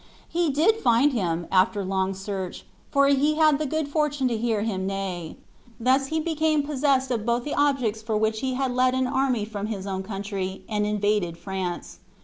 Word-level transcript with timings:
He 0.27 0.49
did 0.49 0.77
find 0.77 1.13
him, 1.13 1.45
after 1.51 1.85
long 1.85 2.15
search, 2.15 2.65
for 2.89 3.07
he 3.09 3.35
had 3.35 3.59
the 3.59 3.67
good 3.67 3.87
fortune 3.87 4.27
to 4.29 4.35
hear 4.35 4.63
him 4.63 4.87
neigh. 4.87 5.37
Thus 5.79 6.07
he 6.07 6.19
became 6.19 6.63
possessed 6.63 7.11
of 7.11 7.23
both 7.23 7.43
the 7.43 7.53
objects 7.53 8.01
for 8.01 8.17
which 8.17 8.39
he 8.39 8.55
had 8.55 8.71
led 8.73 8.95
an 8.95 9.05
army 9.05 9.45
from 9.45 9.67
his 9.67 9.85
own 9.85 10.01
country, 10.01 10.63
and 10.67 10.87
invaded 10.87 11.37
France. 11.37 11.99